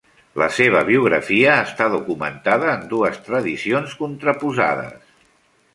[0.43, 5.17] La seva biografia està documentada en dues tradicions contraposades.